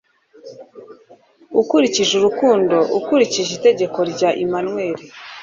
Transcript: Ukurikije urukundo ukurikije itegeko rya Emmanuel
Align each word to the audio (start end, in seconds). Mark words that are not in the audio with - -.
Ukurikije 1.61 2.11
urukundo 2.15 2.75
ukurikije 2.99 3.51
itegeko 3.57 3.99
rya 4.11 4.29
Emmanuel 4.43 4.97